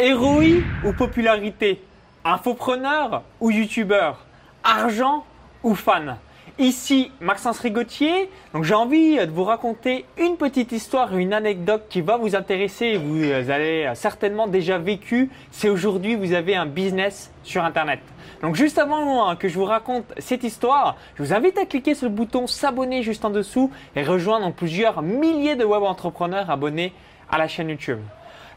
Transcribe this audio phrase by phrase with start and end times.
[0.00, 1.82] Héroï ou popularité?
[2.24, 4.24] Infopreneur ou youtubeur?
[4.64, 5.24] Argent
[5.62, 6.16] ou fan?
[6.58, 12.00] Ici Maxence Rigotier, donc j'ai envie de vous raconter une petite histoire, une anecdote qui
[12.00, 12.96] va vous intéresser.
[12.96, 18.00] Vous avez certainement déjà vécu si aujourd'hui vous avez un business sur Internet.
[18.42, 22.08] Donc juste avant que je vous raconte cette histoire, je vous invite à cliquer sur
[22.08, 26.92] le bouton s'abonner juste en dessous et rejoindre plusieurs milliers de web entrepreneurs abonnés
[27.30, 28.00] à la chaîne YouTube.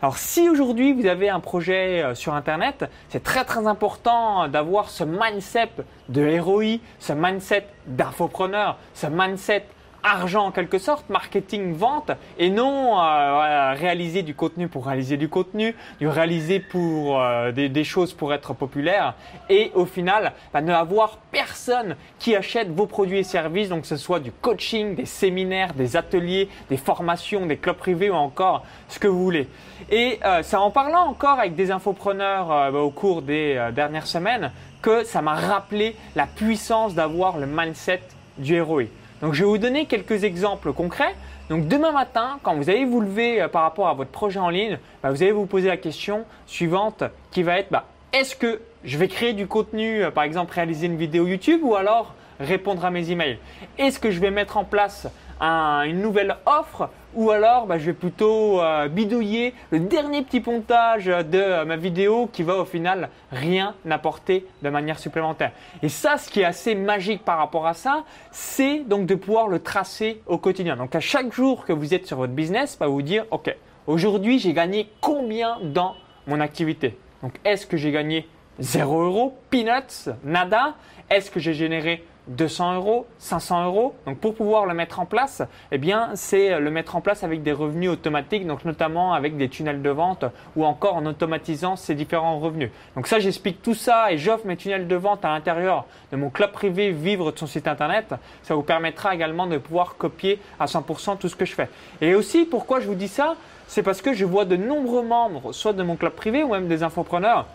[0.06, 4.92] Alors si aujourd'hui vous avez un projet euh, sur Internet, c'est très très important d'avoir
[4.92, 5.72] ce mindset
[6.10, 9.66] de ROI, ce mindset d'infopreneur, ce mindset
[10.06, 15.28] argent en quelque sorte, marketing, vente, et non euh, réaliser du contenu pour réaliser du
[15.28, 19.16] contenu, du réaliser pour euh, des, choses pour être populaire,
[19.50, 23.88] et au final, bah, ne avoir personne qui achète vos produits et services, donc que
[23.88, 28.64] ce soit du coaching, des séminaires, des ateliers, des formations, des clubs privés ou encore
[28.88, 29.48] ce que vous voulez.
[29.90, 34.52] Et euh, c'est en parlant encore avec des infopreneurs bah, au cours des dernières semaines
[34.82, 38.02] que ça m'a rappelé la puissance d'avoir le mindset
[38.38, 38.92] du héroïque.
[39.26, 41.16] Donc je vais vous donner quelques exemples concrets.
[41.50, 44.50] Donc demain matin, quand vous allez vous lever euh, par rapport à votre projet en
[44.50, 48.62] ligne, bah, vous allez vous poser la question suivante qui va être bah, est-ce que
[48.84, 52.86] je vais créer du contenu, euh, par exemple réaliser une vidéo YouTube ou alors répondre
[52.86, 53.40] à mes emails?
[53.80, 55.08] Est-ce que je vais mettre en place
[55.42, 61.06] une nouvelle offre ou alors bah, je vais plutôt euh, bidouiller le dernier petit pontage
[61.06, 65.52] de euh, ma vidéo qui va au final rien apporter de manière supplémentaire.
[65.82, 69.48] Et ça, ce qui est assez magique par rapport à ça, c'est donc de pouvoir
[69.48, 70.76] le tracer au quotidien.
[70.76, 73.56] Donc à chaque jour que vous êtes sur votre business, va vous dire, ok,
[73.88, 75.96] aujourd'hui j'ai gagné combien dans
[76.28, 76.98] mon activité?
[77.24, 78.28] Donc est-ce que j'ai gagné
[78.60, 80.76] 0 euros, peanuts, nada?
[81.10, 83.96] Est-ce que j'ai généré 200 euros, 500 euros.
[84.06, 87.44] Donc pour pouvoir le mettre en place, eh bien c'est le mettre en place avec
[87.44, 91.96] des revenus automatiques, donc notamment avec des tunnels de vente ou encore en automatisant ces
[91.96, 92.72] différents revenus.
[92.96, 96.30] Donc ça j'explique tout ça et j'offre mes tunnels de vente à l'intérieur de mon
[96.30, 98.14] club privé Vivre de son site internet.
[98.44, 101.70] Ça vous permettra également de pouvoir copier à 100% tout ce que je fais.
[102.02, 103.36] Et aussi pourquoi je vous dis ça,
[103.68, 106.68] c'est parce que je vois de nombreux membres, soit de mon club privé ou même
[106.68, 107.48] des infopreneurs,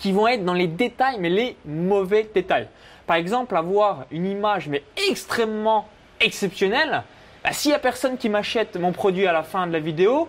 [0.00, 2.68] qui vont être dans les détails, mais les mauvais détails.
[3.06, 5.86] Par exemple, avoir une image mais extrêmement
[6.20, 7.02] exceptionnelle,
[7.44, 10.28] bah, s'il n'y a personne qui m'achète mon produit à la fin de la vidéo,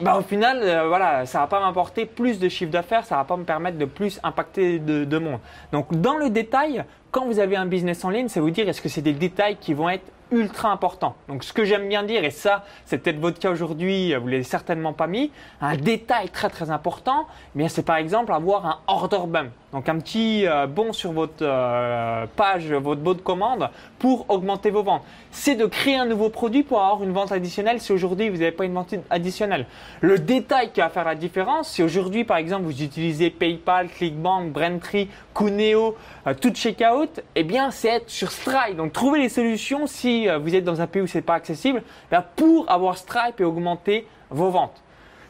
[0.00, 3.24] bah, au final, euh, voilà, ça va pas m'apporter plus de chiffre d'affaires, ça va
[3.24, 5.40] pas me permettre de plus impacter de, de monde.
[5.72, 8.82] Donc, dans le détail, quand vous avez un business en ligne, ça vous dire est-ce
[8.82, 11.14] que c'est des détails qui vont être ultra important.
[11.28, 14.42] Donc ce que j'aime bien dire, et ça c'est peut-être votre cas aujourd'hui, vous l'avez
[14.42, 19.26] certainement pas mis, un détail très très important, mais c'est par exemple avoir un order
[19.26, 19.50] bump.
[19.72, 24.70] Donc un petit euh, bon sur votre euh, page, votre bot de commande pour augmenter
[24.70, 25.02] vos ventes.
[25.32, 28.52] C'est de créer un nouveau produit pour avoir une vente additionnelle si aujourd'hui vous n'avez
[28.52, 29.66] pas une vente additionnelle.
[30.00, 34.50] Le détail qui va faire la différence, si aujourd'hui par exemple vous utilisez PayPal, ClickBank,
[34.50, 35.94] Braintree, Cuneo,
[36.26, 38.76] euh, tout checkout, eh bien c'est être sur Stripe.
[38.76, 41.34] Donc trouver les solutions si euh, vous êtes dans un pays où ce n'est pas
[41.34, 44.82] accessible, ben, pour avoir Stripe et augmenter vos ventes.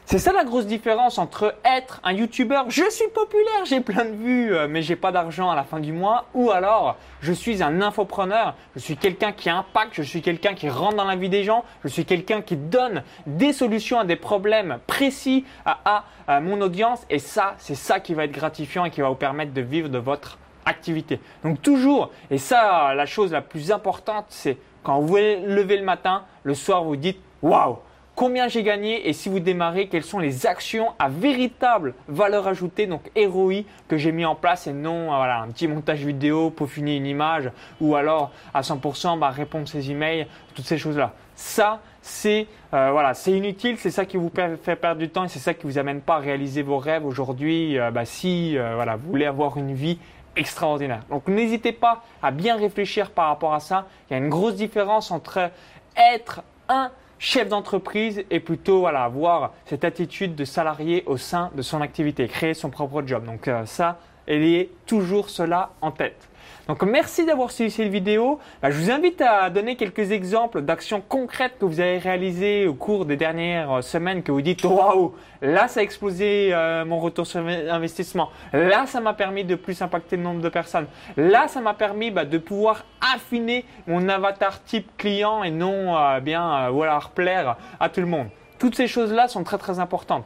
[0.09, 4.15] C'est ça la grosse différence entre être un YouTuber, je suis populaire, j'ai plein de
[4.15, 7.61] vues, euh, mais j'ai pas d'argent à la fin du mois, ou alors je suis
[7.61, 11.27] un infopreneur, je suis quelqu'un qui impacte, je suis quelqu'un qui rentre dans la vie
[11.27, 16.05] des gens, je suis quelqu'un qui donne des solutions à des problèmes précis à
[16.39, 19.51] mon audience, et ça, c'est ça qui va être gratifiant et qui va vous permettre
[19.51, 20.37] de vivre de votre
[20.67, 21.19] activité.
[21.43, 25.83] Donc toujours, et ça, la chose la plus importante, c'est quand vous vous levez le
[25.83, 27.79] matin, le soir, vous dites waouh,
[28.15, 32.87] combien j'ai gagné et si vous démarrez, quelles sont les actions à véritable valeur ajoutée,
[32.87, 36.95] donc ROI, que j'ai mis en place et non voilà, un petit montage vidéo, peaufiner
[36.95, 40.25] une image ou alors à 100% bah, répondre ses emails,
[40.55, 41.11] toutes ces choses-là.
[41.35, 44.31] Ça, c'est euh, voilà, c'est inutile, c'est ça qui vous
[44.63, 47.05] fait perdre du temps et c'est ça qui vous amène pas à réaliser vos rêves
[47.05, 47.77] aujourd'hui.
[47.77, 49.99] Euh, bah, si euh, voilà, vous voulez avoir une vie
[50.37, 51.01] extraordinaire.
[51.09, 53.87] Donc n'hésitez pas à bien réfléchir par rapport à ça.
[54.09, 55.51] Il y a une grosse différence entre
[55.95, 61.61] être un chef d'entreprise et plutôt voilà, avoir cette attitude de salarié au sein de
[61.61, 63.25] son activité, créer son propre job.
[63.25, 66.27] Donc euh, ça, ayez toujours cela en tête.
[66.67, 68.39] Donc merci d'avoir suivi cette vidéo.
[68.61, 72.73] Bah, je vous invite à donner quelques exemples d'actions concrètes que vous avez réalisées au
[72.73, 77.25] cours des dernières semaines que vous dites waouh, là ça a explosé euh, mon retour
[77.25, 78.29] sur investissement.
[78.51, 80.87] Là ça m'a permis de plus impacter le nombre de personnes.
[81.15, 82.83] Là ça m'a permis bah, de pouvoir
[83.15, 88.27] affiner mon avatar type client et non euh, bien euh, plaire à tout le monde.
[88.59, 90.25] Toutes ces choses-là sont très très importantes.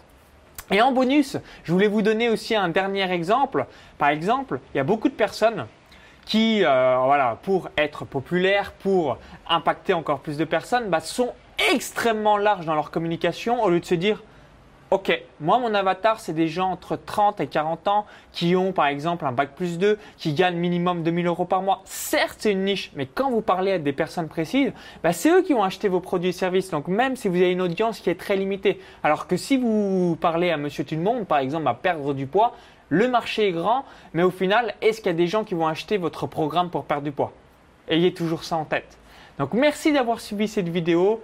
[0.69, 3.65] Et en bonus, je voulais vous donner aussi un dernier exemple.
[3.97, 5.65] Par exemple, il y a beaucoup de personnes
[6.25, 9.17] qui, euh, voilà, pour être populaires, pour
[9.49, 11.33] impacter encore plus de personnes, bah, sont
[11.73, 14.23] extrêmement larges dans leur communication au lieu de se dire
[14.93, 18.87] Ok, moi mon avatar c'est des gens entre 30 et 40 ans qui ont par
[18.87, 21.81] exemple un bac plus 2, qui gagnent minimum 2000 euros par mois.
[21.85, 25.43] Certes c'est une niche, mais quand vous parlez à des personnes précises, bah, c'est eux
[25.43, 26.71] qui vont acheter vos produits et services.
[26.71, 30.17] Donc même si vous avez une audience qui est très limitée, alors que si vous
[30.19, 32.53] parlez à monsieur tout le monde, par exemple à perdre du poids,
[32.89, 35.67] le marché est grand, mais au final, est-ce qu'il y a des gens qui vont
[35.67, 37.31] acheter votre programme pour perdre du poids?
[37.87, 38.97] Ayez toujours ça en tête.
[39.39, 41.21] Donc merci d'avoir suivi cette vidéo.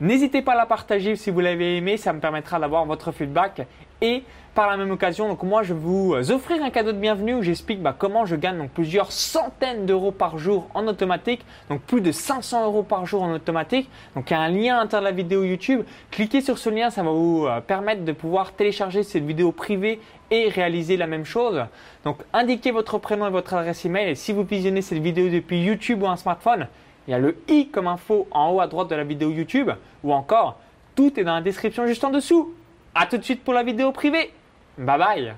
[0.00, 3.66] N'hésitez pas à la partager si vous l'avez aimé, ça me permettra d'avoir votre feedback.
[4.00, 4.22] Et
[4.54, 7.42] par la même occasion, donc moi je vais vous offrir un cadeau de bienvenue où
[7.42, 12.12] j'explique bah, comment je gagne plusieurs centaines d'euros par jour en automatique, donc plus de
[12.12, 13.90] 500 euros par jour en automatique.
[14.14, 15.82] Donc il y a un lien à l'intérieur de la vidéo YouTube.
[16.12, 20.00] Cliquez sur ce lien, ça va vous euh, permettre de pouvoir télécharger cette vidéo privée
[20.30, 21.64] et réaliser la même chose.
[22.04, 25.60] Donc indiquez votre prénom et votre adresse email et si vous visionnez cette vidéo depuis
[25.60, 26.68] YouTube ou un smartphone,
[27.08, 29.70] il y a le i comme info en haut à droite de la vidéo YouTube
[30.04, 30.60] ou encore
[30.94, 32.52] tout est dans la description juste en dessous.
[32.94, 34.30] A tout de suite pour la vidéo privée.
[34.76, 35.34] Bye bye